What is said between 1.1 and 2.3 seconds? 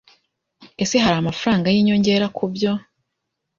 amafaranga yinyongera